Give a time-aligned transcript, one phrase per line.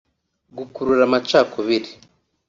[0.57, 1.89] gukurura amacakubiri